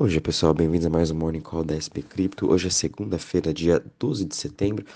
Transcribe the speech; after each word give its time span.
Bom 0.00 0.08
dia 0.08 0.18
pessoal, 0.18 0.54
bem-vindos 0.54 0.86
a 0.86 0.88
mais 0.88 1.10
um 1.10 1.14
Morning 1.14 1.42
Call 1.42 1.62
da 1.62 1.76
SP 1.76 2.00
Cripto. 2.00 2.50
Hoje 2.50 2.68
é 2.68 2.70
segunda-feira, 2.70 3.52
dia 3.52 3.84
12 3.98 4.24
de 4.24 4.34
setembro. 4.34 4.86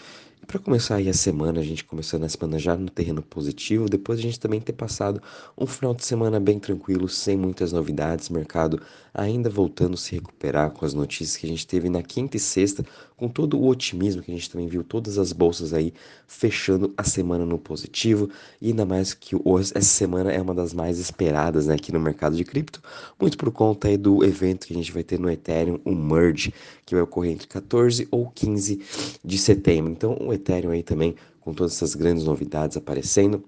Para 0.47 0.59
começar 0.59 0.97
aí 0.97 1.09
a 1.09 1.15
semana, 1.15 1.61
a 1.61 1.65
gente 1.65 1.85
começou 1.85 2.19
na 2.19 2.29
semana 2.29 2.59
já 2.59 2.77
no 2.77 2.91
terreno 2.91 3.23
positivo, 3.23 3.89
depois 3.89 4.19
a 4.19 4.23
gente 4.23 4.39
também 4.39 4.61
ter 4.61 4.73
passado 4.73 5.23
um 5.57 5.67
final 5.67 5.95
de 5.95 6.05
semana 6.05 6.39
bem 6.39 6.59
tranquilo, 6.59 7.09
sem 7.09 7.37
muitas 7.37 7.73
novidades, 7.73 8.29
mercado 8.29 8.81
ainda 9.15 9.49
voltando 9.49 9.95
a 9.95 9.97
se 9.97 10.17
recuperar 10.17 10.73
com 10.73 10.85
as 10.85 10.93
notícias 10.93 11.37
que 11.37 11.47
a 11.47 11.49
gente 11.49 11.65
teve 11.65 11.89
na 11.89 12.03
quinta 12.03 12.37
e 12.37 12.41
sexta, 12.41 12.85
com 13.17 13.29
todo 13.29 13.57
o 13.57 13.69
otimismo 13.69 14.21
que 14.23 14.33
a 14.33 14.35
gente 14.35 14.51
também 14.51 14.67
viu 14.67 14.83
todas 14.83 15.19
as 15.19 15.33
bolsas 15.33 15.73
aí 15.73 15.95
fechando 16.27 16.93
a 16.97 17.05
semana 17.05 17.47
no 17.47 17.57
positivo, 17.57 18.29
e 18.61 18.69
ainda 18.69 18.85
mais 18.85 19.15
que 19.15 19.37
hoje, 19.45 19.71
essa 19.75 19.89
semana 19.89 20.33
é 20.33 20.43
uma 20.43 20.53
das 20.53 20.75
mais 20.75 20.99
esperadas 20.99 21.67
né, 21.69 21.75
aqui 21.75 21.93
no 21.93 22.01
mercado 22.01 22.37
de 22.37 22.45
cripto, 22.45 22.83
muito 23.21 23.39
por 23.39 23.53
conta 23.53 23.87
aí 23.87 23.97
do 23.97 24.25
evento 24.25 24.67
que 24.67 24.75
a 24.75 24.77
gente 24.77 24.91
vai 24.91 25.05
ter 25.05 25.21
no 25.21 25.31
Ethereum, 25.31 25.79
o 25.85 25.95
Merge, 25.95 26.53
que 26.85 26.95
vai 26.95 27.05
ocorrer 27.05 27.33
entre 27.33 27.47
14 27.47 28.09
ou 28.11 28.31
15 28.35 28.81
de 29.25 29.39
setembro. 29.39 29.93
Então, 29.93 30.17
o 30.21 30.34
Ethereum 30.35 30.71
aí 30.71 30.83
também 30.83 31.15
com 31.41 31.53
todas 31.53 31.75
essas 31.75 31.95
grandes 31.95 32.25
novidades 32.25 32.77
aparecendo, 32.77 33.45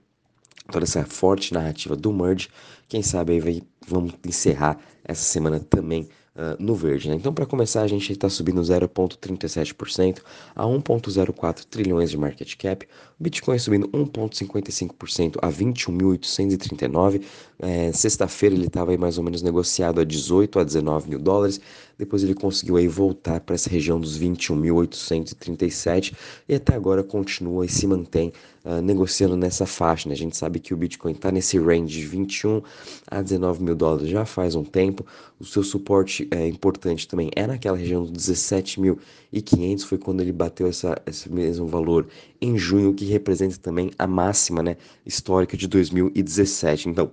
toda 0.71 0.85
essa 0.85 1.05
forte 1.05 1.55
narrativa 1.55 1.97
do 1.97 2.13
merge, 2.13 2.49
quem 2.89 3.03
sabe 3.03 3.35
aí 3.35 3.41
vai, 3.41 3.63
vamos 3.87 4.15
encerrar 4.25 4.79
essa 5.05 5.23
semana 5.23 5.59
também 5.61 6.09
Uh, 6.37 6.53
no 6.63 6.75
verde. 6.75 7.09
Né? 7.09 7.15
Então, 7.15 7.33
para 7.33 7.47
começar, 7.47 7.80
a 7.80 7.87
gente 7.87 8.13
está 8.13 8.29
subindo 8.29 8.61
0,37% 8.61 10.21
a 10.55 10.65
1,04 10.65 11.65
trilhões 11.65 12.11
de 12.11 12.19
market 12.19 12.55
cap. 12.59 12.87
O 13.19 13.23
Bitcoin 13.23 13.59
subindo 13.59 13.89
1,55% 13.89 15.39
a 15.41 15.49
21.839. 15.49 17.23
É, 17.59 17.91
Sexta-feira 17.91 18.55
ele 18.55 18.66
estava 18.66 18.96
mais 18.98 19.16
ou 19.16 19.24
menos 19.24 19.41
negociado 19.41 20.01
a 20.01 20.05
18 20.05 20.59
a 20.59 20.65
19 20.65 21.09
mil 21.09 21.19
dólares. 21.19 21.60
Depois 21.98 22.23
ele 22.23 22.34
conseguiu 22.34 22.77
aí 22.77 22.87
voltar 22.87 23.41
para 23.41 23.55
essa 23.55 23.70
região 23.70 23.98
dos 23.98 24.19
21.837 24.19 26.15
e 26.46 26.54
até 26.54 26.74
agora 26.74 27.02
continua 27.02 27.65
e 27.65 27.68
se 27.71 27.87
mantém 27.87 28.32
uh, 28.65 28.82
negociando 28.82 29.35
nessa 29.35 29.65
faixa. 29.65 30.07
Né? 30.07 30.15
A 30.15 30.18
gente 30.18 30.37
sabe 30.37 30.60
que 30.60 30.74
o 30.74 30.76
Bitcoin 30.76 31.13
está 31.13 31.32
nesse 31.32 31.59
range 31.59 31.98
de 32.01 32.07
21 32.07 32.60
a 33.07 33.23
19 33.23 33.63
mil 33.63 33.74
dólares 33.74 34.10
já 34.10 34.26
faz 34.26 34.54
um 34.54 34.63
tempo. 34.63 35.07
O 35.41 35.45
seu 35.45 35.63
suporte 35.63 36.29
é 36.30 36.46
importante 36.46 37.09
também 37.09 37.30
é 37.35 37.46
naquela 37.46 37.79
região 37.79 38.04
dos 38.04 38.13
17.500, 38.29 39.80
foi 39.85 39.96
quando 39.96 40.20
ele 40.20 40.32
bateu 40.32 40.66
essa, 40.66 41.01
esse 41.07 41.32
mesmo 41.32 41.66
valor 41.66 42.07
em 42.41 42.59
junho, 42.59 42.93
que 42.93 43.07
representa 43.07 43.57
também 43.57 43.91
a 43.98 44.07
máxima 44.07 44.63
né, 44.63 44.76
histórica 45.07 45.57
de 45.57 45.66
2017. 45.66 46.91
Então, 46.91 47.10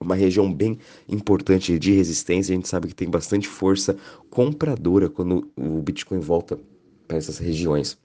uma 0.00 0.14
região 0.14 0.52
bem 0.52 0.78
importante 1.08 1.78
de 1.78 1.92
resistência. 1.92 2.52
A 2.52 2.56
gente 2.56 2.68
sabe 2.68 2.88
que 2.88 2.94
tem 2.94 3.08
bastante 3.08 3.48
força 3.48 3.96
compradora 4.30 5.08
quando 5.08 5.50
o 5.56 5.80
Bitcoin 5.80 6.20
volta 6.20 6.58
para 7.06 7.16
essas 7.16 7.38
regiões. 7.38 7.98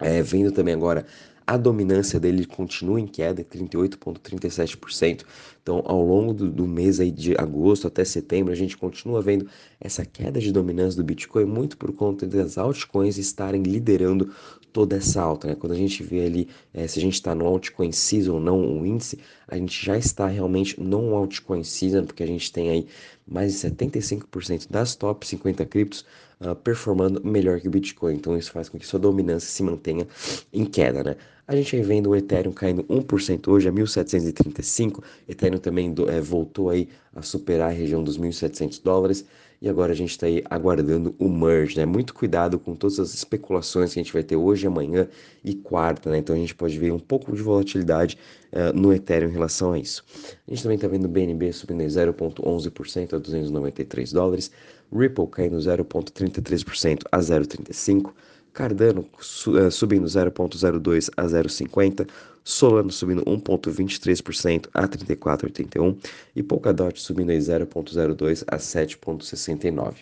É, 0.00 0.22
vendo 0.22 0.50
também 0.50 0.74
agora 0.74 1.06
a 1.46 1.56
dominância 1.56 2.20
dele 2.20 2.46
continua 2.46 3.00
em 3.00 3.06
queda, 3.06 3.44
38,37%. 3.44 5.24
Então, 5.62 5.82
ao 5.84 6.04
longo 6.04 6.32
do, 6.32 6.50
do, 6.50 6.66
mês 6.66 7.00
aí 7.00 7.10
de 7.10 7.36
agosto 7.36 7.86
até 7.86 8.04
setembro, 8.04 8.52
a 8.52 8.56
gente 8.56 8.76
continua 8.76 9.20
vendo 9.20 9.48
essa 9.80 10.04
queda 10.04 10.40
de 10.40 10.52
dominância 10.52 10.96
do 10.96 11.04
Bitcoin, 11.04 11.44
muito 11.44 11.76
por 11.76 11.92
conta 11.92 12.26
das 12.26 12.58
altcoins 12.58 13.18
estarem 13.18 13.62
liderando 13.62 14.32
toda 14.72 14.96
essa 14.96 15.20
alta. 15.20 15.48
Né? 15.48 15.54
Quando 15.54 15.72
a 15.72 15.76
gente 15.76 16.02
vê 16.02 16.24
ali, 16.24 16.48
é, 16.72 16.86
se 16.86 16.98
a 16.98 17.02
gente 17.02 17.14
está 17.14 17.34
no 17.34 17.46
altcoin 17.46 17.92
season 17.92 18.34
ou 18.34 18.40
não, 18.40 18.80
o 18.80 18.86
índice, 18.86 19.18
a 19.46 19.56
gente 19.56 19.84
já 19.84 19.96
está 19.96 20.26
realmente 20.26 20.80
no 20.80 21.14
altcoin 21.14 21.62
season, 21.62 22.04
porque 22.04 22.22
a 22.22 22.26
gente 22.26 22.52
tem 22.52 22.70
aí 22.70 22.86
mais 23.26 23.52
de 23.52 23.68
75% 23.68 24.66
das 24.70 24.94
top 24.94 25.26
50 25.26 25.64
criptos 25.66 26.04
uh, 26.40 26.54
performando 26.54 27.24
melhor 27.24 27.60
que 27.60 27.68
o 27.68 27.70
Bitcoin. 27.70 28.14
Então 28.14 28.36
isso 28.36 28.50
faz 28.50 28.68
com 28.68 28.78
que 28.78 28.86
sua 28.86 28.98
dominância 28.98 29.48
se 29.48 29.62
mantenha 29.62 30.06
em 30.52 30.64
queda, 30.64 31.02
né? 31.04 31.16
A 31.46 31.56
gente 31.56 31.74
aí 31.74 31.82
vendo 31.82 32.10
o 32.10 32.16
Ethereum 32.16 32.52
caindo 32.52 32.84
1% 32.84 33.48
hoje 33.48 33.68
a 33.68 33.72
1.735. 33.72 35.02
Ethereum 35.28 35.58
também 35.58 35.92
do, 35.92 36.08
é, 36.08 36.20
voltou 36.20 36.70
aí 36.70 36.88
a 37.14 37.20
superar 37.20 37.70
a 37.70 37.72
região 37.72 38.02
dos 38.02 38.16
1.700 38.16 38.80
dólares. 38.82 39.26
E 39.62 39.68
agora 39.68 39.92
a 39.92 39.94
gente 39.94 40.10
está 40.10 40.26
aí 40.26 40.42
aguardando 40.50 41.14
o 41.20 41.28
merge, 41.28 41.76
né? 41.76 41.86
Muito 41.86 42.12
cuidado 42.12 42.58
com 42.58 42.74
todas 42.74 42.98
as 42.98 43.14
especulações 43.14 43.94
que 43.94 44.00
a 44.00 44.02
gente 44.02 44.12
vai 44.12 44.24
ter 44.24 44.34
hoje, 44.34 44.66
amanhã 44.66 45.08
e 45.44 45.54
quarta, 45.54 46.10
né? 46.10 46.18
Então 46.18 46.34
a 46.34 46.38
gente 46.38 46.52
pode 46.52 46.76
ver 46.76 46.92
um 46.92 46.98
pouco 46.98 47.32
de 47.32 47.40
volatilidade 47.40 48.18
uh, 48.52 48.76
no 48.76 48.92
Ethereum 48.92 49.28
em 49.28 49.32
relação 49.32 49.72
a 49.72 49.78
isso. 49.78 50.04
A 50.48 50.50
gente 50.50 50.64
também 50.64 50.74
está 50.74 50.88
vendo 50.88 51.04
o 51.04 51.08
BNB 51.08 51.52
subindo 51.52 51.80
0,11% 51.80 53.12
a 53.14 53.18
293 53.18 54.12
dólares, 54.12 54.50
Ripple 54.92 55.28
caindo 55.28 55.56
0,33% 55.58 57.02
a 57.12 57.18
0,35%. 57.20 58.12
Cardano 58.52 59.06
uh, 59.18 59.70
subindo 59.70 60.06
0,02 60.06 61.10
a 61.16 61.24
0,50, 61.24 62.06
Solano 62.44 62.90
subindo 62.90 63.24
1,23% 63.24 64.68
a 64.74 64.86
34,81 64.86 65.96
e 66.36 66.42
Polkadot 66.42 67.00
subindo 67.00 67.32
0,02 67.32 68.44
a 68.46 68.56
7,69. 68.56 69.94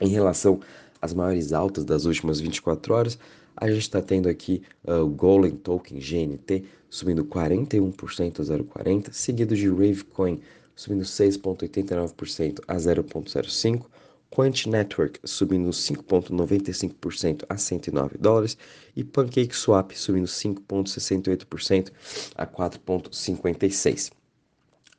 Em 0.00 0.08
relação 0.08 0.60
às 1.02 1.12
maiores 1.12 1.52
altas 1.52 1.84
das 1.84 2.04
últimas 2.04 2.40
24 2.40 2.94
horas, 2.94 3.18
a 3.56 3.68
gente 3.68 3.82
está 3.82 4.00
tendo 4.00 4.28
aqui 4.28 4.62
uh, 4.86 5.02
o 5.02 5.08
Golem 5.08 5.52
Token 5.52 5.98
GNT 5.98 6.64
subindo 6.88 7.24
41% 7.24 8.40
a 8.40 8.42
0,40, 8.42 9.12
seguido 9.12 9.54
de 9.54 9.68
Ravecoin 9.68 10.40
subindo 10.74 11.02
6,89% 11.02 12.60
a 12.66 12.76
0,05, 12.76 13.84
Quant 14.30 14.66
Network 14.66 15.18
subindo 15.24 15.70
5,95% 15.70 17.44
a 17.48 17.56
109 17.56 18.16
dólares 18.16 18.56
e 18.94 19.02
PancakeSwap 19.02 19.92
subindo 19.98 20.26
5,68% 20.26 21.90
a 22.36 22.46
4,56. 22.46 24.12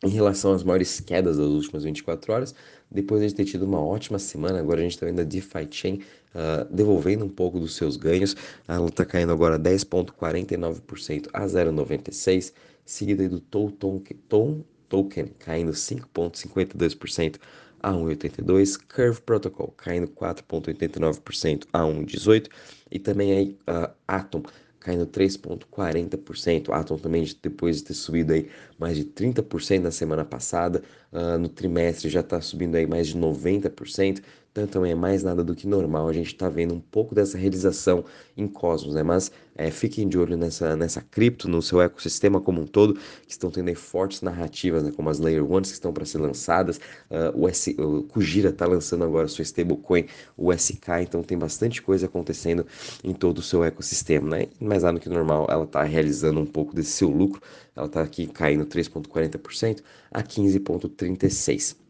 Em 0.03 0.09
relação 0.09 0.53
às 0.53 0.63
maiores 0.63 0.99
quedas 0.99 1.37
das 1.37 1.45
últimas 1.45 1.83
24 1.83 2.33
horas, 2.33 2.55
depois 2.89 3.21
de 3.21 3.33
ter 3.33 3.45
tido 3.45 3.65
uma 3.65 3.79
ótima 3.79 4.17
semana, 4.19 4.59
agora 4.59 4.79
a 4.79 4.83
gente 4.83 4.93
está 4.93 5.05
vendo 5.05 5.21
a 5.21 5.23
DeFi 5.23 5.67
Chain 5.69 6.01
uh, 6.33 6.73
devolvendo 6.73 7.23
um 7.23 7.29
pouco 7.29 7.59
dos 7.59 7.75
seus 7.75 7.95
ganhos. 7.97 8.35
Ela 8.67 8.87
está 8.87 9.05
caindo 9.05 9.31
agora 9.31 9.59
10,49% 9.59 11.29
a 11.31 11.45
0,96, 11.45 12.51
seguida 12.83 13.29
do 13.29 13.39
Token, 13.39 14.65
Token 14.89 15.27
caindo 15.39 15.71
5,52% 15.71 17.35
a 17.81 17.91
1,82, 17.91 18.77
Curve 18.93 19.21
Protocol 19.21 19.73
caindo 19.77 20.07
4,89% 20.07 21.65
a 21.73 21.81
1,18 21.81 22.47
e 22.91 22.99
também 22.99 23.33
aí 23.33 23.57
uh, 23.67 23.91
Atom 24.07 24.43
caindo 24.79 25.05
3,40%. 25.05 26.69
Atom 26.71 26.97
também 26.97 27.25
depois 27.41 27.77
de 27.77 27.83
ter 27.83 27.93
subido 27.93 28.33
aí 28.33 28.49
mais 28.77 28.97
de 28.97 29.05
30% 29.05 29.79
na 29.79 29.91
semana 29.91 30.25
passada, 30.25 30.83
uh, 31.11 31.37
no 31.37 31.47
trimestre 31.47 32.09
já 32.09 32.19
está 32.19 32.41
subindo 32.41 32.75
aí 32.75 32.85
mais 32.85 33.07
de 33.07 33.17
90%. 33.17 34.21
Então 34.53 34.85
é 34.85 34.93
mais 34.93 35.23
nada 35.23 35.43
do 35.43 35.55
que 35.55 35.65
normal. 35.65 36.09
A 36.09 36.13
gente 36.13 36.27
está 36.27 36.49
vendo 36.49 36.73
um 36.73 36.79
pouco 36.79 37.15
dessa 37.15 37.37
realização 37.37 38.03
em 38.35 38.47
Cosmos, 38.47 38.95
né? 38.95 39.01
Mas 39.01 39.31
é, 39.55 39.71
fiquem 39.71 40.09
de 40.09 40.17
olho 40.17 40.35
nessa, 40.35 40.75
nessa 40.75 41.01
cripto, 41.01 41.47
no 41.47 41.61
seu 41.61 41.81
ecossistema 41.81 42.41
como 42.41 42.61
um 42.61 42.67
todo, 42.67 42.95
que 42.95 43.31
estão 43.31 43.49
tendo 43.49 43.73
fortes 43.75 44.21
narrativas, 44.21 44.83
né? 44.83 44.91
Como 44.93 45.09
as 45.09 45.19
Layer 45.19 45.49
Ones 45.49 45.69
que 45.69 45.75
estão 45.75 45.93
para 45.93 46.03
ser 46.03 46.17
lançadas. 46.17 46.77
Uh, 47.09 47.43
o, 47.43 47.47
S, 47.47 47.75
o 47.79 48.03
Kujira 48.03 48.49
está 48.49 48.65
lançando 48.65 49.05
agora 49.05 49.27
sua 49.29 49.43
stablecoin, 49.43 50.05
o 50.35 50.51
SK. 50.51 51.01
Então 51.03 51.23
tem 51.23 51.37
bastante 51.37 51.81
coisa 51.81 52.07
acontecendo 52.07 52.65
em 53.03 53.13
todo 53.13 53.37
o 53.37 53.41
seu 53.41 53.63
ecossistema, 53.63 54.35
né? 54.35 54.47
Mais 54.59 54.83
nada 54.83 54.99
do 54.99 55.01
que 55.01 55.07
normal. 55.07 55.47
Ela 55.49 55.63
está 55.63 55.83
realizando 55.83 56.41
um 56.41 56.45
pouco 56.45 56.75
desse 56.75 56.91
seu 56.91 57.09
lucro. 57.09 57.41
Ela 57.73 57.85
está 57.87 58.01
aqui 58.01 58.27
caindo 58.27 58.65
3,40% 58.65 59.81
a 60.11 60.21
15,36%. 60.21 61.80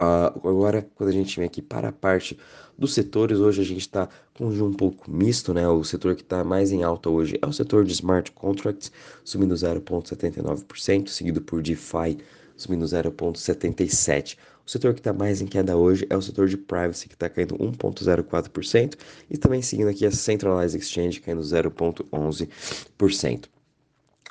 Agora, 0.00 0.88
quando 0.94 1.10
a 1.10 1.12
gente 1.12 1.36
vem 1.36 1.46
aqui 1.46 1.60
para 1.60 1.90
a 1.90 1.92
parte 1.92 2.38
dos 2.78 2.94
setores, 2.94 3.38
hoje 3.38 3.60
a 3.60 3.64
gente 3.64 3.82
está 3.82 4.08
com 4.32 4.46
um 4.46 4.72
pouco 4.72 5.10
misto, 5.10 5.52
né? 5.52 5.68
O 5.68 5.84
setor 5.84 6.16
que 6.16 6.22
está 6.22 6.42
mais 6.42 6.72
em 6.72 6.82
alta 6.82 7.10
hoje 7.10 7.38
é 7.42 7.46
o 7.46 7.52
setor 7.52 7.84
de 7.84 7.92
smart 7.92 8.32
contracts, 8.32 8.90
subindo 9.22 9.54
0,79%, 9.54 11.08
seguido 11.08 11.42
por 11.42 11.60
DeFi, 11.60 12.16
subindo 12.56 12.86
0,77%. 12.86 14.38
O 14.66 14.70
setor 14.70 14.94
que 14.94 15.00
está 15.00 15.12
mais 15.12 15.42
em 15.42 15.46
queda 15.46 15.76
hoje 15.76 16.06
é 16.08 16.16
o 16.16 16.22
setor 16.22 16.48
de 16.48 16.56
privacy, 16.56 17.06
que 17.06 17.14
está 17.14 17.28
caindo 17.28 17.58
1,04%, 17.58 18.94
e 19.28 19.36
também 19.36 19.60
seguindo 19.60 19.88
aqui 19.88 20.06
a 20.06 20.10
Centralized 20.10 20.80
Exchange, 20.80 21.20
caindo 21.20 21.42
0,11%. 21.42 23.50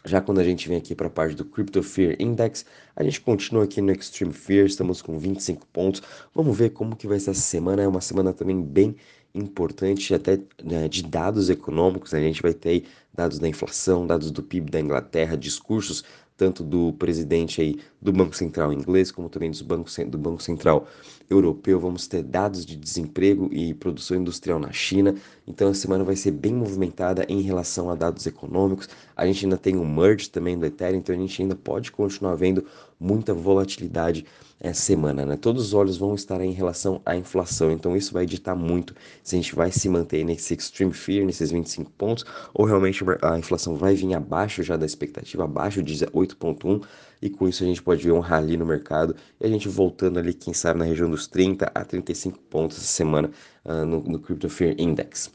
Já 0.06 0.22
quando 0.22 0.40
a 0.40 0.44
gente 0.44 0.68
vem 0.68 0.78
aqui 0.78 0.96
para 0.96 1.08
a 1.08 1.10
parte 1.10 1.36
do 1.36 1.44
Crypto 1.44 1.84
Fear 1.84 2.16
Index, 2.20 2.66
a 2.96 3.04
gente 3.04 3.20
continua 3.20 3.66
aqui 3.66 3.82
no 3.82 3.92
Extreme 3.92 4.34
Fear, 4.34 4.66
estamos 4.66 5.02
com 5.02 5.18
25 5.18 5.66
pontos. 5.68 6.02
Vamos 6.34 6.58
ver 6.58 6.70
como 6.72 6.96
que 6.96 7.08
vai 7.08 7.20
ser 7.20 7.32
essa 7.32 7.42
semana, 7.42 7.82
é 7.82 7.88
uma 7.88 8.02
semana 8.02 8.34
também 8.34 8.62
bem 8.62 8.96
importante 9.34 10.14
até 10.14 10.40
né, 10.64 10.88
de 10.88 11.04
dados 11.04 11.50
econômicos, 11.50 12.14
a 12.14 12.20
gente 12.20 12.42
vai 12.42 12.54
ter 12.54 12.86
dados 13.14 13.38
da 13.38 13.48
inflação, 13.48 14.08
dados 14.08 14.32
do 14.32 14.42
PIB 14.42 14.72
da 14.72 14.80
Inglaterra, 14.80 15.38
discursos 15.38 16.04
tanto 16.40 16.64
do 16.64 16.94
presidente 16.94 17.62
aí 17.62 17.78
do 18.02 18.14
Banco 18.14 18.34
Central 18.34 18.72
inglês, 18.72 19.12
como 19.12 19.28
também 19.28 19.52
dos 19.52 19.62
bancos, 19.62 19.98
do 20.08 20.18
Banco 20.18 20.42
Central 20.42 20.88
europeu. 21.30 21.78
Vamos 21.78 22.08
ter 22.08 22.24
dados 22.24 22.66
de 22.66 22.78
desemprego 22.78 23.50
e 23.52 23.74
produção 23.74 24.16
industrial 24.16 24.58
na 24.58 24.72
China. 24.72 25.16
Então 25.46 25.68
a 25.68 25.74
semana 25.74 26.02
vai 26.02 26.16
ser 26.16 26.32
bem 26.32 26.54
movimentada 26.54 27.26
em 27.28 27.42
relação 27.42 27.90
a 27.90 27.96
dados 27.96 28.26
econômicos. 28.26 28.88
A 29.18 29.26
gente 29.26 29.46
ainda 29.46 29.58
tem 29.58 29.76
o 29.76 29.86
merge 29.86 30.30
também 30.30 30.58
do 30.58 30.66
Ethereum, 30.66 31.00
então 31.00 31.14
a 31.14 31.20
gente 31.20 31.42
ainda 31.42 31.56
pode 31.56 31.92
continuar 31.92 32.36
vendo 32.36 32.66
muita 33.00 33.34
volatilidade 33.34 34.26
essa 34.60 34.82
semana, 34.82 35.26
né? 35.26 35.38
Todos 35.38 35.68
os 35.68 35.74
olhos 35.74 35.98
vão 35.98 36.14
estar 36.14 36.42
em 36.42 36.52
relação 36.52 37.02
à 37.06 37.16
inflação, 37.16 37.72
então 37.72 37.96
isso 37.96 38.14
vai 38.14 38.26
ditar 38.26 38.56
muito 38.56 38.94
se 39.24 39.36
a 39.36 39.40
gente 39.40 39.56
vai 39.56 39.72
se 39.72 39.88
manter 39.88 40.26
nesse 40.26 40.54
extreme 40.54 40.92
fear, 40.92 41.26
nesses 41.26 41.50
25 41.50 41.90
pontos, 41.92 42.26
ou 42.54 42.66
realmente 42.66 43.04
a 43.22 43.40
inflação 43.40 43.78
vai 43.78 43.96
vir 43.96 44.14
abaixo 44.14 44.62
já 44.62 44.76
da 44.76 44.86
expectativa, 44.86 45.46
abaixo 45.46 45.82
de 45.82 45.96
8.1, 46.08 46.84
e 47.22 47.30
com 47.30 47.48
isso 47.48 47.64
a 47.64 47.68
gente 47.68 47.82
pode 47.82 48.04
ver 48.04 48.12
um 48.12 48.20
rally 48.20 48.58
no 48.58 48.66
mercado 48.66 49.16
e 49.40 49.46
a 49.46 49.50
gente 49.50 49.70
voltando 49.70 50.20
ali, 50.20 50.34
quem 50.34 50.54
sabe, 50.54 50.80
na 50.80 50.86
região 50.86 51.10
dos 51.10 51.28
30 51.28 51.72
a 51.74 51.86
35 51.86 52.38
pontos 52.40 52.78
essa 52.78 52.88
semana 52.88 53.32
uh, 53.66 53.86
no, 53.86 54.02
no 54.02 54.20
Crypto 54.20 54.50
Fear 54.50 54.76
Index. 54.78 55.32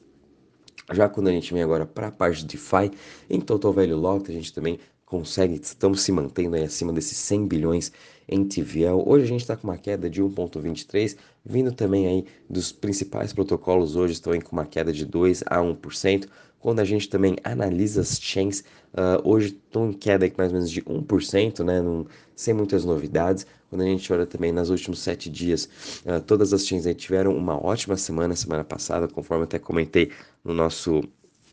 Já 0.92 1.08
quando 1.08 1.28
a 1.28 1.32
gente 1.32 1.52
vem 1.52 1.62
agora 1.62 1.86
para 1.86 2.08
a 2.08 2.10
parte 2.10 2.44
de 2.44 2.56
DeFi, 2.56 2.90
em 3.30 3.40
Total 3.40 3.72
Value 3.72 3.96
Locked, 3.96 4.30
a 4.30 4.34
gente 4.34 4.52
também 4.52 4.78
consegue, 5.06 5.54
estamos 5.54 6.00
se 6.02 6.10
mantendo 6.12 6.56
aí 6.56 6.64
acima 6.64 6.92
desses 6.92 7.16
100 7.18 7.46
bilhões 7.46 7.92
em 8.28 8.44
TVL. 8.44 9.02
Hoje 9.06 9.24
a 9.24 9.28
gente 9.28 9.40
está 9.42 9.56
com 9.56 9.68
uma 9.68 9.76
queda 9.76 10.08
de 10.08 10.22
1,23, 10.22 11.16
vindo 11.44 11.72
também 11.72 12.06
aí 12.06 12.24
dos 12.48 12.72
principais 12.72 13.32
protocolos 13.32 13.96
hoje 13.96 14.14
estão 14.14 14.32
aí 14.32 14.40
com 14.40 14.56
uma 14.56 14.64
queda 14.64 14.92
de 14.92 15.04
2 15.04 15.44
a 15.46 15.58
1%. 15.58 16.28
Quando 16.58 16.80
a 16.80 16.84
gente 16.84 17.10
também 17.10 17.36
analisa 17.44 18.00
as 18.00 18.18
chains, 18.18 18.60
uh, 18.94 19.20
hoje 19.22 19.48
estão 19.48 19.90
em 19.90 19.92
queda 19.92 20.32
mais 20.38 20.50
ou 20.50 20.54
menos 20.54 20.70
de 20.70 20.80
1%, 20.80 21.62
né, 21.62 21.82
num, 21.82 22.06
sem 22.34 22.54
muitas 22.54 22.86
novidades. 22.86 23.46
Quando 23.68 23.82
a 23.82 23.84
gente 23.84 24.10
olha 24.10 24.24
também 24.24 24.50
nos 24.50 24.70
últimos 24.70 25.00
sete 25.00 25.28
dias, 25.28 25.68
uh, 26.06 26.22
todas 26.22 26.54
as 26.54 26.66
chains 26.66 26.86
aí 26.86 26.94
tiveram 26.94 27.36
uma 27.36 27.62
ótima 27.62 27.98
semana, 27.98 28.34
semana 28.34 28.64
passada, 28.64 29.06
conforme 29.06 29.44
até 29.44 29.58
comentei 29.58 30.10
no 30.42 30.54
nosso, 30.54 31.02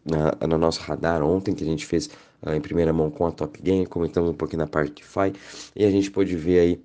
na, 0.06 0.36
no 0.48 0.58
nosso 0.58 0.82
radar 0.82 1.24
ontem, 1.24 1.54
que 1.54 1.64
a 1.64 1.68
gente 1.68 1.86
fez 1.86 2.10
uh, 2.42 2.52
em 2.52 2.62
primeira 2.62 2.92
mão 2.92 3.10
com 3.10 3.26
a 3.26 3.32
Top 3.32 3.62
Game, 3.62 3.86
comentamos 3.86 4.30
um 4.30 4.34
pouquinho 4.34 4.60
na 4.60 4.68
parte 4.68 4.94
de 4.94 5.02
DeFi, 5.02 5.34
e 5.76 5.86
a 5.86 5.92
gente 5.92 6.10
pôde 6.10 6.36
ver 6.36 6.60
aí 6.60 6.82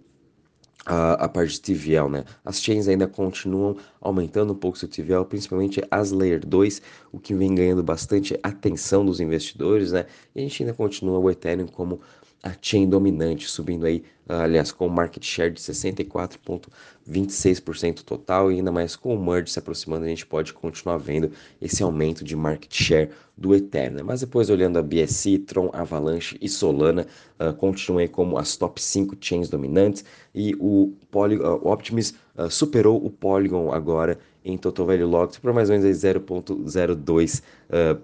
a, 0.87 1.25
a, 1.25 1.29
parte 1.29 1.55
de 1.55 1.61
TVL, 1.61 2.09
né? 2.09 2.25
As 2.45 2.63
chains 2.63 2.87
ainda 2.87 3.09
continuam 3.09 3.77
aumentando 4.01 4.53
um 4.53 4.57
pouco 4.57 4.79
seu 4.79 4.89
TVL, 4.89 5.25
principalmente 5.25 5.83
as 5.91 6.13
Layer 6.13 6.47
2, 6.47 6.81
o 7.11 7.19
que 7.19 7.35
vem 7.35 7.55
ganhando 7.55 7.83
bastante 7.83 8.39
atenção 8.43 9.05
dos 9.05 9.19
investidores, 9.19 9.91
né? 9.91 10.07
E 10.35 10.39
a 10.39 10.43
gente 10.43 10.63
ainda 10.63 10.73
continua 10.73 11.19
o 11.19 11.29
Ethereum 11.29 11.67
como 11.67 12.01
a 12.43 12.53
chain 12.61 12.87
dominante, 12.89 13.49
subindo 13.49 13.87
aí, 13.87 14.05
aliás, 14.29 14.71
com 14.71 14.87
market 14.89 15.25
share 15.25 15.51
de 15.51 15.59
64,26% 15.61 18.03
total 18.03 18.53
e 18.53 18.57
ainda 18.57 18.71
mais 18.71 18.95
com 18.95 19.15
o 19.15 19.25
merge 19.25 19.53
se 19.53 19.59
aproximando, 19.59 20.05
a 20.05 20.09
gente 20.09 20.27
pode 20.27 20.53
continuar 20.53 20.99
vendo 20.99 21.33
esse 21.61 21.83
aumento 21.83 22.23
de 22.23 22.37
market 22.37 22.73
share 22.73 23.11
do 23.37 23.53
Ethereum. 23.55 24.05
Mas 24.05 24.21
depois 24.21 24.49
olhando 24.49 24.79
a 24.79 24.83
BSC, 24.83 25.39
Tron, 25.41 25.71
Avalanche 25.73 26.39
e 26.41 26.49
Solana, 26.49 27.05
uh, 27.41 27.53
continuam 27.55 27.99
aí 28.01 28.07
como 28.09 28.39
as 28.39 28.57
top 28.57 28.81
5 28.81 29.17
chains 29.21 29.49
dominantes 29.49 30.05
e 30.35 30.55
o, 30.61 30.93
Poly, 31.11 31.39
uh, 31.39 31.61
o 31.63 31.73
Optimus 31.73 32.15
uh, 32.37 32.49
superou 32.51 33.05
o 33.05 33.11
Polygon 33.11 33.73
agora 33.73 34.19
em 34.45 34.57
Total 34.57 34.87
Value 34.87 35.09
Locked 35.09 35.41
por 35.41 35.53
mais 35.53 35.69
ou 35.69 35.77
menos 35.77 35.97
0.02 35.97 37.43
uh, 37.71 38.01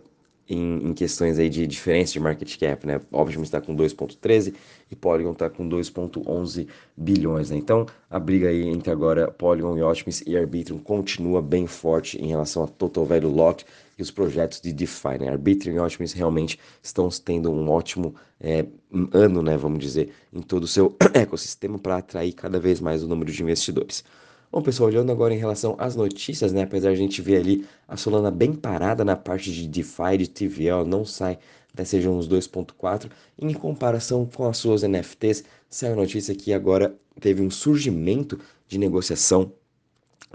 em, 0.55 0.89
em, 0.89 0.95
questões 0.95 1.39
aí 1.39 1.49
de 1.49 1.67
diferença 1.67 2.13
de 2.13 2.21
market 2.21 2.59
cap, 2.59 2.87
né? 2.87 3.01
Optimus 3.11 3.49
está 3.49 3.61
com 3.61 3.75
2.13 3.75 4.55
e 4.91 4.97
Polygon 4.97 5.33
está 5.33 5.49
com 5.49 5.69
2.11 5.69 6.67
bilhões, 6.97 7.51
né? 7.51 7.57
Então, 7.57 7.87
a 8.11 8.19
briga 8.19 8.49
aí 8.49 8.69
entre 8.69 8.91
agora 8.91 9.31
Polygon 9.31 9.77
e 9.77 9.83
Optimus 9.83 10.23
e 10.27 10.37
Arbitrum 10.37 10.79
continua 10.79 11.41
bem 11.41 11.67
forte 11.67 12.19
em 12.19 12.29
relação 12.29 12.65
a 12.65 12.67
Total 12.67 13.05
Value 13.05 13.31
Lock 13.31 13.65
e 13.99 14.03
os 14.03 14.11
projetos 14.11 14.61
de 14.61 14.73
DeFi, 14.73 15.19
né? 15.19 15.29
Arbitrum 15.29 15.73
e 15.73 15.79
Optimus 15.79 16.13
realmente 16.13 16.59
estão 16.83 17.09
tendo 17.09 17.51
um 17.51 17.71
ótimo 17.71 18.15
é, 18.41 18.67
ano, 19.13 19.43
né? 19.43 19.57
Vamos 19.57 19.79
dizer, 19.79 20.13
em 20.33 20.43
todo 20.43 20.65
o 20.65 20.69
seu 20.69 20.97
ecossistema 21.15 21.79
para 21.79 21.97
atrair 21.97 22.33
cada 22.33 22.61
vez 22.61 22.81
mais 22.81 23.03
o 23.03 23.09
número 23.09 23.33
de 23.33 23.43
investidores. 23.43 24.05
Bom, 24.53 24.61
pessoal, 24.61 24.91
olhando 24.91 25.11
agora 25.11 25.33
em 25.33 25.39
relação 25.39 25.75
às 25.79 25.97
notícias, 25.97 26.53
né? 26.53 26.65
Apesar 26.65 26.91
de 26.91 26.97
a 26.97 26.99
gente 26.99 27.23
ver 27.23 27.39
ali 27.39 27.67
a 27.89 27.97
Solana 27.97 28.31
bem 28.31 28.53
parada 28.53 29.03
na 29.03 29.17
parte 29.17 29.51
de 29.51 29.67
DeFi, 29.67 30.19
de 30.19 30.29
TVL, 30.29 30.85
não 30.87 31.07
sai 31.07 31.39
sejam 31.87 32.19
uns 32.19 32.29
2.4. 32.29 33.11
Em 33.39 33.55
comparação 33.55 34.27
com 34.27 34.47
as 34.47 34.59
suas 34.59 34.83
NFTs, 34.83 35.43
saiu 35.71 35.95
a 35.95 35.97
notícia 35.97 36.35
que 36.35 36.53
agora 36.53 36.95
teve 37.19 37.41
um 37.41 37.51
surgimento 37.51 38.39
de 38.69 38.77
negociação 38.77 39.51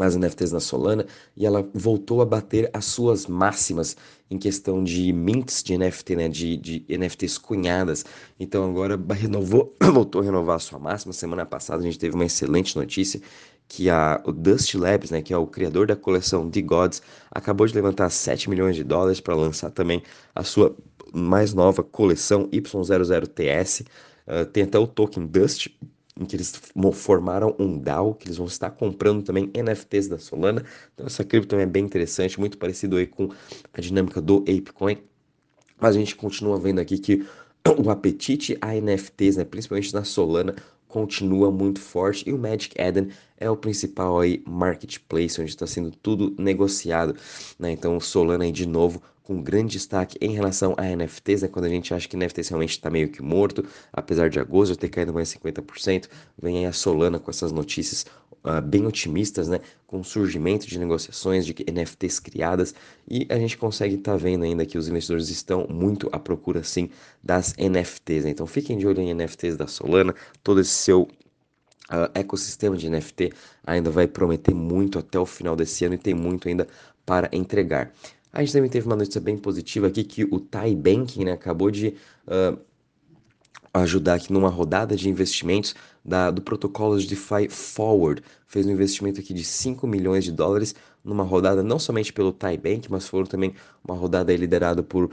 as 0.06 0.16
NFTs 0.16 0.52
na 0.52 0.60
Solana 0.60 1.06
e 1.36 1.46
ela 1.46 1.68
voltou 1.74 2.22
a 2.22 2.26
bater 2.26 2.70
as 2.74 2.86
suas 2.86 3.28
máximas 3.28 3.96
em 4.30 4.38
questão 4.38 4.84
de 4.84 5.12
mints 5.14 5.64
de 5.64 5.78
NFT, 5.78 6.16
né, 6.16 6.28
de, 6.28 6.58
de 6.58 6.86
NFTs 6.90 7.38
cunhadas. 7.38 8.06
Então 8.40 8.70
agora 8.70 9.00
renovou, 9.12 9.76
voltou 9.82 10.22
a 10.22 10.24
renovar 10.26 10.58
a 10.58 10.60
sua 10.60 10.80
máxima. 10.80 11.14
Semana 11.14 11.46
passada 11.46 11.82
a 11.82 11.86
gente 11.86 11.98
teve 11.98 12.16
uma 12.16 12.26
excelente 12.26 12.76
notícia 12.76 13.22
que 13.68 13.90
a, 13.90 14.22
o 14.26 14.32
Dust 14.32 14.74
Labs, 14.76 15.12
né, 15.12 15.22
que 15.22 15.34
é 15.34 15.38
o 15.38 15.48
criador 15.48 15.88
da 15.88 15.96
coleção 15.96 16.50
The 16.50 16.62
Gods, 16.62 17.02
acabou 17.32 17.68
de 17.68 17.74
levantar 17.74 18.10
7 18.10 18.50
milhões 18.50 18.76
de 18.76 18.84
dólares 18.84 19.20
para 19.20 19.36
lançar 19.36 19.72
também 19.72 20.02
a 20.34 20.44
sua 20.44 20.76
mais 21.14 21.54
nova 21.54 21.84
coleção 21.84 22.48
Y00TS. 22.50 23.86
Uh, 24.28 24.46
tem 24.46 24.64
até 24.64 24.78
o 24.78 24.88
token 24.88 25.26
Dust, 25.26 25.70
em 26.20 26.26
que 26.26 26.36
eles 26.36 26.54
formaram 26.94 27.56
um 27.60 27.78
DAO, 27.78 28.14
que 28.14 28.28
eles 28.28 28.38
vão 28.38 28.48
estar 28.48 28.72
comprando 28.72 29.24
também 29.24 29.52
NFTs 29.54 30.08
da 30.08 30.18
Solana. 30.18 30.64
Então 30.94 31.06
essa 31.06 31.24
cripto 31.24 31.50
também 31.50 31.64
é 31.64 31.70
bem 31.70 31.86
interessante, 31.86 32.40
muito 32.40 32.58
parecido 32.58 32.98
aí 32.98 33.08
com 33.08 33.30
a 33.74 33.82
dinâmica 33.82 34.22
do 34.22 34.38
ApeCoin. 34.40 34.98
Mas 35.80 35.96
a 35.96 36.00
gente 36.00 36.16
continua 36.16 36.60
vendo 36.60 36.80
aqui 36.80 36.98
que 36.98 37.26
o 37.84 37.90
apetite 37.90 38.58
a 38.62 38.74
NFTs, 38.74 39.38
né, 39.38 39.46
principalmente 39.46 39.94
na 39.94 40.04
Solana, 40.04 40.56
continua 40.88 41.52
muito 41.52 41.80
forte 41.80 42.28
e 42.28 42.34
o 42.34 42.38
Magic 42.38 42.74
Eden 42.82 43.10
é 43.38 43.50
o 43.50 43.58
principal 43.58 44.20
aí 44.20 44.42
marketplace 44.48 45.40
onde 45.40 45.52
está 45.52 45.68
sendo 45.68 45.92
tudo 45.92 46.34
negociado, 46.40 47.16
né? 47.60 47.72
Então 47.72 48.00
Solana 48.00 48.46
aí 48.46 48.52
de 48.52 48.66
novo 48.66 49.02
com 49.28 49.42
grande 49.42 49.74
destaque 49.74 50.18
em 50.22 50.32
relação 50.32 50.74
a 50.78 50.84
NFTs, 50.84 51.42
né? 51.42 51.50
Quando 51.50 51.66
a 51.66 51.70
gente 51.70 51.94
acha 51.94 52.08
que 52.08 52.16
NFTs 52.16 52.48
realmente 52.48 52.70
está 52.70 52.90
meio 52.90 53.10
que 53.10 53.22
morto, 53.22 53.62
apesar 53.92 54.30
de 54.30 54.40
agosto 54.40 54.78
ter 54.78 54.88
caído 54.88 55.14
mais 55.14 55.28
50%, 55.36 56.08
vem 56.42 56.60
aí 56.60 56.66
a 56.66 56.72
Solana 56.72 57.20
com 57.20 57.30
essas 57.30 57.52
notícias 57.52 58.06
uh, 58.46 58.62
bem 58.62 58.86
otimistas, 58.86 59.50
né? 59.50 59.60
Com 59.86 60.00
o 60.00 60.04
surgimento 60.04 60.66
de 60.66 60.80
negociações 60.80 61.46
de 61.46 61.54
NFTs 61.70 62.22
criadas 62.22 62.74
e 63.06 63.28
a 63.30 63.38
gente 63.38 63.58
consegue 63.58 63.96
estar 63.96 64.14
tá 64.14 64.18
vendo 64.18 64.46
ainda 64.46 64.66
que 64.66 64.78
os 64.78 64.88
investidores 64.88 65.28
estão 65.28 65.68
muito 65.70 66.08
à 66.14 66.20
procura, 66.20 66.64
sim, 66.64 66.90
das 67.22 67.54
NFTs. 67.58 68.24
Né? 68.24 68.30
Então 68.30 68.48
fiquem 68.48 68.78
de 68.78 68.88
olho 68.88 69.02
em 69.02 69.14
NFTs 69.14 69.58
da 69.58 69.68
Solana, 69.68 70.16
todo 70.42 70.62
esse 70.62 70.72
seu 70.72 71.02
uh, 71.02 72.10
ecossistema 72.14 72.78
de 72.78 72.90
NFT 72.90 73.34
ainda 73.66 73.90
vai 73.90 74.08
prometer 74.08 74.54
muito 74.54 74.98
até 74.98 75.20
o 75.20 75.26
final 75.26 75.54
desse 75.54 75.84
ano 75.84 75.96
e 75.96 75.98
tem 75.98 76.14
muito 76.14 76.48
ainda 76.48 76.66
para 77.06 77.30
entregar. 77.34 77.92
A 78.38 78.42
gente 78.42 78.54
também 78.54 78.70
teve 78.70 78.86
uma 78.86 78.96
notícia 78.96 79.20
bem 79.20 79.36
positiva 79.36 79.88
aqui 79.88 80.04
que 80.04 80.24
o 80.24 80.40
Thai 80.40 80.76
Banking 80.76 81.26
né, 81.26 81.32
acabou 81.32 81.72
de 81.72 81.96
uh, 82.28 82.56
ajudar 83.74 84.14
aqui 84.14 84.32
numa 84.32 84.48
rodada 84.48 84.96
de 84.96 85.10
investimentos 85.10 85.74
da, 86.06 86.30
do 86.30 86.40
protocolo 86.44 87.00
de 87.00 87.08
DeFi 87.08 87.50
Forward. 87.50 88.22
Fez 88.46 88.68
um 88.68 88.70
investimento 88.70 89.20
aqui 89.20 89.34
de 89.34 89.44
5 89.44 89.88
milhões 89.88 90.24
de 90.24 90.32
dólares 90.32 90.76
numa 91.04 91.24
rodada 91.24 91.64
não 91.64 91.80
somente 91.80 92.14
pelo 92.14 92.32
Thai 92.32 92.58
Bank, 92.60 92.92
mas 92.92 93.08
foram 93.08 93.26
também 93.26 93.56
uma 93.84 93.98
rodada 93.98 94.36
liderada 94.36 94.84
por 94.84 95.06
uh, 95.06 95.12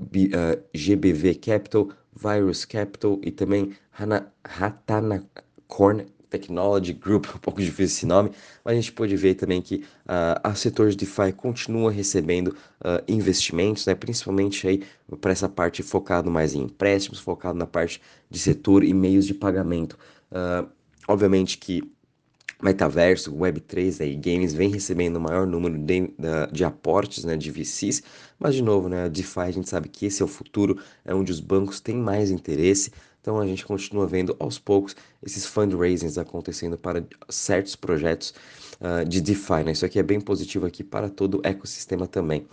B, 0.00 0.32
uh, 0.34 0.60
GBV 0.76 1.36
Capital, 1.36 1.90
Virus 2.12 2.64
Capital 2.64 3.20
e 3.22 3.30
também 3.30 3.70
Hana, 3.96 4.32
Hatanacorn 4.42 6.06
Technology 6.28 6.92
Group, 6.92 7.26
um 7.34 7.38
pouco 7.38 7.60
difícil 7.60 7.84
esse 7.84 8.06
nome, 8.06 8.30
mas 8.64 8.72
a 8.72 8.76
gente 8.76 8.92
pode 8.92 9.16
ver 9.16 9.34
também 9.34 9.60
que 9.60 9.76
uh, 10.06 10.40
a 10.42 10.54
setor 10.54 10.90
de 10.90 10.96
DeFi 10.96 11.32
continua 11.32 11.90
recebendo 11.90 12.48
uh, 12.48 13.02
investimentos, 13.08 13.86
né, 13.86 13.94
principalmente 13.94 14.66
aí 14.66 14.82
para 15.20 15.32
essa 15.32 15.48
parte 15.48 15.82
focado 15.82 16.30
mais 16.30 16.54
em 16.54 16.62
empréstimos, 16.62 17.18
focado 17.18 17.58
na 17.58 17.66
parte 17.66 18.00
de 18.30 18.38
setor 18.38 18.84
e 18.84 18.92
meios 18.92 19.26
de 19.26 19.34
pagamento. 19.34 19.98
Uh, 20.30 20.68
obviamente 21.06 21.58
que 21.58 21.82
Metaverso, 22.62 23.32
Web3 23.32 24.04
e 24.04 24.16
games 24.16 24.52
vem 24.52 24.68
recebendo 24.68 25.16
o 25.16 25.20
maior 25.20 25.46
número 25.46 25.78
de, 25.78 26.12
de, 26.50 26.64
aportes 26.64 27.24
né, 27.24 27.36
de 27.36 27.50
VCs, 27.50 28.02
mas 28.38 28.54
de 28.54 28.62
novo, 28.62 28.88
né, 28.88 29.08
DeFi 29.08 29.40
a 29.40 29.50
gente 29.50 29.68
sabe 29.68 29.88
que 29.88 30.06
esse 30.06 30.22
é 30.22 30.24
o 30.24 30.28
futuro, 30.28 30.76
é 31.04 31.14
onde 31.14 31.30
os 31.30 31.38
bancos 31.38 31.78
têm 31.78 31.96
mais 31.96 32.30
interesse, 32.30 32.90
então 33.20 33.38
a 33.38 33.46
gente 33.46 33.64
continua 33.64 34.06
vendo 34.06 34.34
aos 34.40 34.58
poucos 34.58 34.96
esses 35.22 35.46
fundraisings 35.46 36.18
acontecendo 36.18 36.76
para 36.76 37.04
certos 37.28 37.76
projetos 37.76 38.34
uh, 38.80 39.04
de 39.06 39.20
DeFi. 39.20 39.64
Né? 39.64 39.72
Isso 39.72 39.84
aqui 39.84 39.98
é 39.98 40.02
bem 40.02 40.20
positivo 40.20 40.66
aqui 40.66 40.82
para 40.82 41.08
todo 41.08 41.38
o 41.38 41.40
ecossistema 41.44 42.06
também. 42.06 42.46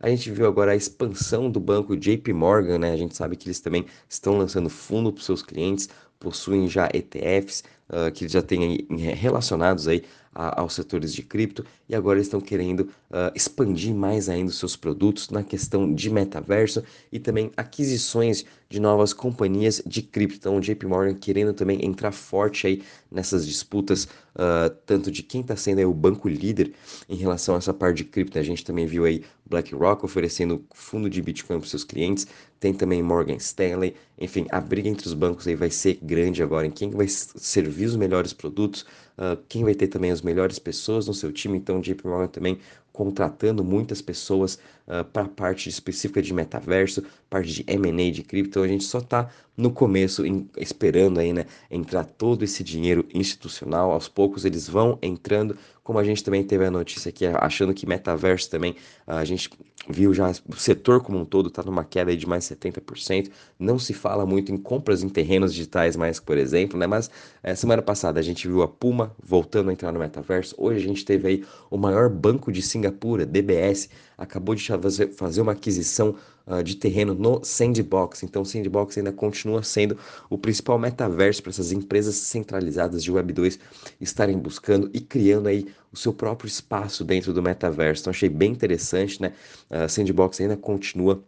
A 0.00 0.08
gente 0.08 0.30
viu 0.30 0.46
agora 0.46 0.72
a 0.72 0.76
expansão 0.76 1.50
do 1.50 1.58
banco 1.58 1.96
JP 1.96 2.32
Morgan, 2.32 2.78
né? 2.78 2.92
A 2.92 2.96
gente 2.96 3.16
sabe 3.16 3.34
que 3.34 3.48
eles 3.48 3.58
também 3.58 3.84
estão 4.08 4.38
lançando 4.38 4.70
fundo 4.70 5.12
para 5.12 5.18
os 5.18 5.26
seus 5.26 5.42
clientes, 5.42 5.88
possuem 6.20 6.68
já 6.68 6.88
ETFs 6.94 7.64
uh, 7.90 8.10
que 8.12 8.28
já 8.28 8.42
têm 8.42 8.86
relacionados 9.14 9.88
aí 9.88 10.02
a, 10.34 10.60
aos 10.60 10.74
setores 10.74 11.12
de 11.12 11.22
cripto 11.22 11.64
e 11.88 11.94
agora 11.94 12.20
estão 12.20 12.40
querendo 12.40 12.80
uh, 12.80 13.32
expandir 13.34 13.94
mais 13.94 14.28
ainda 14.28 14.50
os 14.50 14.58
seus 14.58 14.76
produtos 14.76 15.30
na 15.30 15.42
questão 15.42 15.92
de 15.92 16.10
metaverso 16.10 16.82
e 17.10 17.18
também 17.18 17.50
aquisições 17.56 18.44
de 18.68 18.78
novas 18.78 19.12
companhias 19.12 19.82
de 19.86 20.02
cripto. 20.02 20.36
Então, 20.36 20.56
o 20.58 20.60
JP 20.60 20.86
Morgan 20.86 21.14
querendo 21.14 21.54
também 21.54 21.84
entrar 21.84 22.12
forte 22.12 22.66
aí 22.66 22.82
nessas 23.10 23.46
disputas, 23.46 24.04
uh, 24.04 24.68
tanto 24.84 25.10
de 25.10 25.22
quem 25.22 25.40
está 25.40 25.56
sendo 25.56 25.88
o 25.88 25.94
banco 25.94 26.28
líder 26.28 26.72
em 27.08 27.16
relação 27.16 27.54
a 27.54 27.58
essa 27.58 27.72
parte 27.72 27.98
de 27.98 28.04
cripto. 28.04 28.38
A 28.38 28.42
gente 28.42 28.64
também 28.64 28.86
viu 28.86 29.04
aí 29.04 29.24
BlackRock 29.46 30.04
oferecendo 30.04 30.62
fundo 30.74 31.08
de 31.08 31.22
Bitcoin 31.22 31.58
para 31.58 31.68
seus 31.68 31.84
clientes, 31.84 32.26
tem 32.60 32.74
também 32.74 33.02
Morgan 33.02 33.36
Stanley, 33.36 33.94
enfim, 34.18 34.46
a 34.50 34.60
briga 34.60 34.88
entre 34.88 35.06
os 35.06 35.14
bancos 35.14 35.46
aí 35.46 35.54
vai 35.54 35.70
ser 35.70 35.98
grande 36.02 36.42
agora 36.42 36.66
em 36.66 36.70
quem 36.70 36.90
vai 36.90 37.06
servir 37.08 37.86
os 37.86 37.96
melhores 37.96 38.32
produtos, 38.32 38.84
uh, 39.18 39.36
quem 39.48 39.64
vai 39.64 39.74
ter 39.74 39.88
também 39.88 40.10
as 40.10 40.22
melhores 40.22 40.58
pessoas 40.58 41.06
no 41.06 41.14
seu 41.14 41.32
time. 41.32 41.58
Então, 41.58 41.78
o 41.78 41.82
JP 41.82 42.06
Morgan 42.06 42.28
também 42.28 42.58
contratando 42.98 43.62
muitas 43.62 44.02
pessoas 44.02 44.58
uh, 44.88 45.04
para 45.04 45.22
a 45.22 45.28
parte 45.28 45.68
específica 45.68 46.20
de 46.20 46.34
metaverso, 46.34 47.04
parte 47.30 47.48
de 47.52 47.64
M&A 47.68 48.10
de 48.10 48.24
cripto. 48.24 48.50
Então, 48.50 48.62
a 48.64 48.66
gente 48.66 48.82
só 48.82 48.98
está 48.98 49.30
no 49.56 49.70
começo 49.70 50.26
em, 50.26 50.50
esperando 50.56 51.20
aí, 51.20 51.32
né, 51.32 51.46
entrar 51.70 52.04
todo 52.04 52.42
esse 52.42 52.64
dinheiro 52.64 53.06
institucional. 53.14 53.92
Aos 53.92 54.08
poucos 54.08 54.44
eles 54.44 54.68
vão 54.68 54.98
entrando, 55.00 55.56
como 55.84 56.00
a 56.00 56.04
gente 56.04 56.24
também 56.24 56.42
teve 56.42 56.64
a 56.64 56.72
notícia 56.72 57.08
aqui, 57.08 57.24
achando 57.24 57.72
que 57.72 57.86
metaverso 57.86 58.50
também, 58.50 58.74
a 59.06 59.24
gente 59.24 59.48
viu 59.88 60.12
já 60.12 60.30
o 60.48 60.56
setor 60.56 61.00
como 61.02 61.18
um 61.18 61.24
todo 61.24 61.48
está 61.48 61.62
numa 61.62 61.84
queda 61.84 62.14
de 62.16 62.26
mais 62.26 62.44
70%. 62.44 63.30
Não 63.58 63.78
se 63.78 63.94
fala 63.94 64.26
muito 64.26 64.52
em 64.52 64.56
compras 64.56 65.02
em 65.02 65.08
terrenos 65.08 65.52
digitais 65.52 65.96
mais, 65.96 66.20
por 66.20 66.36
exemplo, 66.36 66.78
né? 66.78 66.86
Mas 66.86 67.10
é, 67.42 67.54
semana 67.54 67.80
passada 67.80 68.20
a 68.20 68.22
gente 68.22 68.46
viu 68.46 68.62
a 68.62 68.68
Puma 68.68 69.14
voltando 69.22 69.70
a 69.70 69.72
entrar 69.72 69.92
no 69.92 69.98
metaverso. 69.98 70.54
Hoje 70.58 70.84
a 70.84 70.88
gente 70.88 71.04
teve 71.04 71.28
aí 71.28 71.44
o 71.70 71.78
maior 71.78 72.08
banco 72.10 72.52
de 72.52 72.60
Singapura, 72.60 72.87
DBS, 73.26 73.88
acabou 74.16 74.54
de 74.54 74.66
fazer 75.14 75.40
uma 75.40 75.52
aquisição 75.52 76.16
uh, 76.46 76.62
de 76.62 76.76
terreno 76.76 77.14
no 77.14 77.44
Sandbox. 77.44 78.22
Então, 78.22 78.42
o 78.42 78.46
Sandbox 78.46 78.98
ainda 78.98 79.12
continua 79.12 79.62
sendo 79.62 79.96
o 80.28 80.36
principal 80.36 80.78
metaverso 80.78 81.42
para 81.42 81.50
essas 81.50 81.72
empresas 81.72 82.14
centralizadas 82.16 83.02
de 83.02 83.12
Web 83.12 83.32
2 83.32 83.58
estarem 84.00 84.38
buscando 84.38 84.90
e 84.92 85.00
criando 85.00 85.48
aí 85.48 85.66
o 85.92 85.96
seu 85.96 86.12
próprio 86.12 86.48
espaço 86.48 87.04
dentro 87.04 87.32
do 87.32 87.42
metaverso. 87.42 88.02
Então, 88.02 88.10
achei 88.10 88.28
bem 88.28 88.52
interessante, 88.52 89.20
né? 89.20 89.32
Uh, 89.70 89.88
Sandbox 89.88 90.40
ainda 90.40 90.56
continua 90.56 91.22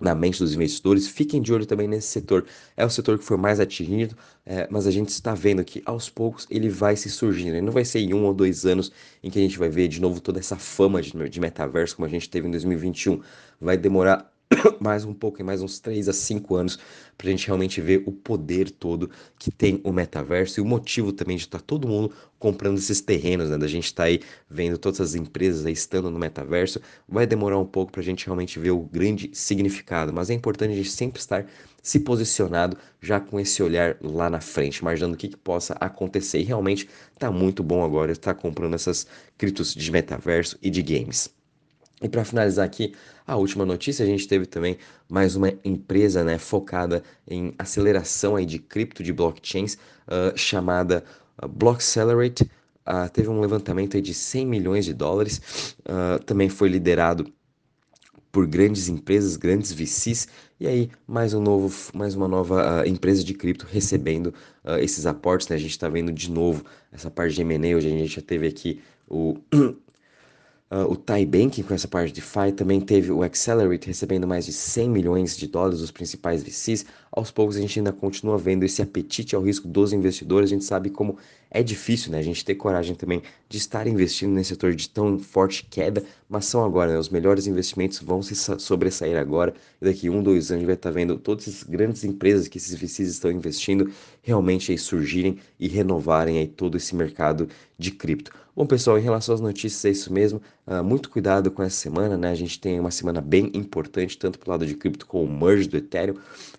na 0.00 0.14
mente 0.14 0.38
dos 0.38 0.54
investidores. 0.54 1.06
Fiquem 1.06 1.40
de 1.40 1.52
olho 1.52 1.66
também 1.66 1.88
nesse 1.88 2.08
setor. 2.08 2.46
É 2.76 2.84
o 2.84 2.90
setor 2.90 3.18
que 3.18 3.24
foi 3.24 3.36
mais 3.36 3.60
atingido, 3.60 4.16
é, 4.44 4.66
mas 4.70 4.86
a 4.86 4.90
gente 4.90 5.08
está 5.08 5.34
vendo 5.34 5.64
que 5.64 5.82
aos 5.86 6.10
poucos 6.10 6.46
ele 6.50 6.68
vai 6.68 6.96
se 6.96 7.10
surgindo. 7.10 7.60
Não 7.62 7.72
vai 7.72 7.84
ser 7.84 8.00
em 8.00 8.12
um 8.14 8.24
ou 8.24 8.34
dois 8.34 8.66
anos 8.66 8.92
em 9.22 9.30
que 9.30 9.38
a 9.38 9.42
gente 9.42 9.58
vai 9.58 9.68
ver 9.68 9.88
de 9.88 10.00
novo 10.00 10.20
toda 10.20 10.38
essa 10.38 10.56
fama 10.56 11.00
de, 11.00 11.12
de 11.28 11.40
metaverso 11.40 11.96
como 11.96 12.06
a 12.06 12.10
gente 12.10 12.28
teve 12.28 12.48
em 12.48 12.50
2021. 12.50 13.20
Vai 13.60 13.76
demorar 13.76 14.33
mais 14.80 15.04
um 15.04 15.14
pouco, 15.14 15.40
em 15.40 15.44
mais 15.44 15.62
uns 15.62 15.78
3 15.78 16.08
a 16.08 16.12
5 16.12 16.54
anos, 16.54 16.78
para 17.16 17.28
a 17.28 17.30
gente 17.30 17.46
realmente 17.46 17.80
ver 17.80 18.02
o 18.06 18.12
poder 18.12 18.70
todo 18.70 19.10
que 19.38 19.50
tem 19.50 19.80
o 19.84 19.92
metaverso 19.92 20.60
e 20.60 20.62
o 20.62 20.66
motivo 20.66 21.12
também 21.12 21.36
de 21.36 21.44
estar 21.44 21.58
tá 21.58 21.64
todo 21.66 21.88
mundo 21.88 22.12
comprando 22.38 22.78
esses 22.78 23.00
terrenos, 23.00 23.50
né? 23.50 23.58
Da 23.58 23.66
gente 23.66 23.86
estar 23.86 24.04
tá 24.04 24.08
aí 24.08 24.20
vendo 24.48 24.78
todas 24.78 25.00
as 25.00 25.14
empresas 25.14 25.64
aí 25.64 25.72
estando 25.72 26.10
no 26.10 26.18
metaverso. 26.18 26.80
Vai 27.08 27.26
demorar 27.26 27.58
um 27.58 27.66
pouco 27.66 27.92
para 27.92 28.00
a 28.00 28.04
gente 28.04 28.26
realmente 28.26 28.58
ver 28.58 28.70
o 28.70 28.80
grande 28.80 29.30
significado, 29.32 30.12
mas 30.12 30.30
é 30.30 30.34
importante 30.34 30.72
a 30.72 30.76
gente 30.76 30.90
sempre 30.90 31.20
estar 31.20 31.46
se 31.82 32.00
posicionado 32.00 32.76
já 33.00 33.20
com 33.20 33.38
esse 33.38 33.62
olhar 33.62 33.96
lá 34.00 34.30
na 34.30 34.40
frente, 34.40 34.78
imaginando 34.78 35.14
o 35.14 35.16
que, 35.18 35.28
que 35.28 35.36
possa 35.36 35.74
acontecer. 35.74 36.40
E 36.40 36.44
realmente 36.44 36.88
está 37.14 37.30
muito 37.30 37.62
bom 37.62 37.84
agora 37.84 38.12
estar 38.12 38.34
comprando 38.34 38.74
essas 38.74 39.06
criptos 39.38 39.74
de 39.74 39.90
metaverso 39.90 40.58
e 40.62 40.70
de 40.70 40.82
games. 40.82 41.33
E 42.04 42.08
para 42.08 42.22
finalizar 42.22 42.66
aqui, 42.66 42.94
a 43.26 43.34
última 43.34 43.64
notícia, 43.64 44.04
a 44.04 44.06
gente 44.06 44.28
teve 44.28 44.44
também 44.44 44.76
mais 45.08 45.36
uma 45.36 45.50
empresa 45.64 46.22
né, 46.22 46.36
focada 46.36 47.02
em 47.26 47.54
aceleração 47.58 48.36
aí 48.36 48.44
de 48.44 48.58
cripto 48.58 49.02
de 49.02 49.10
blockchains, 49.10 49.78
uh, 50.06 50.36
chamada 50.36 51.02
uh, 51.42 51.48
Blockcelerate. 51.48 52.42
Uh, 52.86 53.08
teve 53.10 53.30
um 53.30 53.40
levantamento 53.40 53.96
aí 53.96 54.02
de 54.02 54.12
100 54.12 54.46
milhões 54.46 54.84
de 54.84 54.92
dólares, 54.92 55.74
também 56.26 56.50
foi 56.50 56.68
liderado 56.68 57.32
por 58.30 58.46
grandes 58.46 58.88
empresas, 58.88 59.36
grandes 59.36 59.72
VCs, 59.72 60.28
e 60.60 60.66
aí 60.66 60.90
mais 61.06 61.32
um 61.32 61.40
novo, 61.40 61.72
mais 61.94 62.14
uma 62.14 62.28
nova 62.28 62.82
uh, 62.82 62.86
empresa 62.86 63.24
de 63.24 63.32
cripto 63.32 63.64
recebendo 63.64 64.34
uh, 64.64 64.76
esses 64.80 65.06
aportes, 65.06 65.48
né? 65.48 65.56
A 65.56 65.58
gente 65.58 65.70
está 65.70 65.88
vendo 65.88 66.12
de 66.12 66.30
novo 66.30 66.64
essa 66.92 67.10
parte 67.10 67.34
de 67.34 67.40
M&A, 67.40 67.76
hoje 67.76 67.86
a 67.86 67.90
gente 67.90 68.16
já 68.16 68.20
teve 68.20 68.46
aqui 68.46 68.82
o 69.08 69.38
Uh, 70.74 70.90
o 70.90 70.96
TIE 70.96 71.24
Banking 71.24 71.62
com 71.62 71.72
essa 71.72 71.86
parte 71.86 72.12
de 72.12 72.20
FI 72.20 72.50
também 72.50 72.80
teve 72.80 73.12
o 73.12 73.22
Accelerate 73.22 73.86
recebendo 73.86 74.26
mais 74.26 74.44
de 74.44 74.52
100 74.52 74.90
milhões 74.90 75.36
de 75.36 75.46
dólares 75.46 75.78
dos 75.78 75.92
principais 75.92 76.42
VCs. 76.42 76.84
Aos 77.12 77.30
poucos 77.30 77.56
a 77.56 77.60
gente 77.60 77.78
ainda 77.78 77.92
continua 77.92 78.36
vendo 78.36 78.64
esse 78.64 78.82
apetite 78.82 79.36
ao 79.36 79.42
risco 79.42 79.68
dos 79.68 79.92
investidores. 79.92 80.50
A 80.50 80.54
gente 80.54 80.64
sabe 80.64 80.90
como 80.90 81.16
é 81.48 81.62
difícil, 81.62 82.10
né? 82.10 82.18
A 82.18 82.22
gente 82.22 82.44
ter 82.44 82.56
coragem 82.56 82.96
também 82.96 83.22
de 83.48 83.56
estar 83.56 83.86
investindo 83.86 84.32
nesse 84.32 84.48
setor 84.48 84.74
de 84.74 84.88
tão 84.88 85.16
forte 85.16 85.64
queda, 85.64 86.02
mas 86.28 86.46
são 86.46 86.64
agora, 86.64 86.90
né? 86.90 86.98
Os 86.98 87.08
melhores 87.08 87.46
investimentos 87.46 88.00
vão 88.00 88.20
se 88.20 88.34
sobressair 88.34 89.16
agora. 89.16 89.54
E 89.80 89.84
daqui 89.84 90.10
um, 90.10 90.20
dois 90.20 90.50
anos 90.50 90.50
a 90.50 90.56
gente 90.56 90.66
vai 90.66 90.74
estar 90.74 90.90
vendo 90.90 91.16
todas 91.16 91.46
as 91.46 91.62
grandes 91.62 92.02
empresas 92.02 92.48
que 92.48 92.58
esses 92.58 92.74
VCs 92.74 93.10
estão 93.10 93.30
investindo 93.30 93.92
realmente 94.22 94.72
aí 94.72 94.78
surgirem 94.78 95.38
e 95.60 95.68
renovarem 95.68 96.38
aí 96.38 96.48
todo 96.48 96.76
esse 96.76 96.96
mercado 96.96 97.48
de 97.78 97.92
cripto. 97.92 98.32
Bom, 98.56 98.66
pessoal, 98.66 98.96
em 98.96 99.02
relação 99.02 99.34
às 99.34 99.40
notícias, 99.40 99.84
é 99.84 99.90
isso 99.90 100.12
mesmo. 100.12 100.40
Uh, 100.64 100.82
muito 100.84 101.10
cuidado 101.10 101.50
com 101.50 101.60
essa 101.60 101.74
semana, 101.74 102.16
né? 102.16 102.30
A 102.30 102.36
gente 102.36 102.60
tem 102.60 102.78
uma 102.78 102.92
semana 102.92 103.20
bem 103.20 103.50
importante, 103.52 104.16
tanto 104.16 104.38
para 104.38 104.48
o 104.48 104.50
lado 104.52 104.64
de 104.64 104.76
cripto 104.76 105.06
com 105.06 105.24
o 105.24 105.28
merge 105.28 105.68
do 105.68 105.76
Ethereum, 105.76 106.14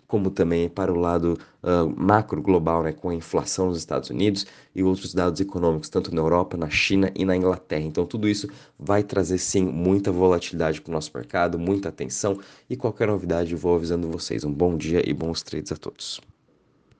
como 0.05 0.29
também 0.29 0.67
para 0.67 0.91
o 0.91 0.99
lado 0.99 1.39
uh, 1.63 1.89
macro 1.95 2.41
global, 2.41 2.83
né? 2.83 2.91
Com 2.91 3.07
a 3.09 3.15
inflação 3.15 3.67
nos 3.67 3.77
Estados 3.77 4.09
Unidos 4.09 4.45
e 4.75 4.83
outros 4.83 5.13
dados 5.13 5.39
econômicos, 5.39 5.87
tanto 5.87 6.13
na 6.13 6.19
Europa, 6.19 6.57
na 6.57 6.69
China 6.69 7.09
e 7.15 7.23
na 7.23 7.33
Inglaterra. 7.33 7.85
Então, 7.85 8.05
tudo 8.05 8.27
isso 8.27 8.49
vai 8.77 9.01
trazer 9.01 9.37
sim 9.37 9.63
muita 9.63 10.11
volatilidade 10.11 10.81
para 10.81 10.89
o 10.89 10.93
nosso 10.93 11.11
mercado, 11.15 11.57
muita 11.57 11.87
atenção 11.87 12.37
e 12.69 12.75
qualquer 12.75 13.07
novidade 13.07 13.53
eu 13.53 13.57
vou 13.57 13.73
avisando 13.73 14.09
vocês. 14.09 14.43
Um 14.43 14.51
bom 14.51 14.75
dia 14.75 15.01
e 15.09 15.13
bons 15.13 15.41
trades 15.41 15.71
a 15.71 15.77
todos. 15.77 16.19